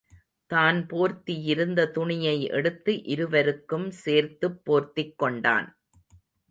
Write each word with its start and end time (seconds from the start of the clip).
தான் 0.51 0.79
போர்த்தியிருந்த 0.87 1.85
துணியை 1.91 2.35
எடுத்து 2.51 3.03
இருவருக்கும் 3.05 3.87
சேர்த்துப் 4.03 4.59
போர்த்திக் 4.65 5.17
கொண்டான். 5.17 5.69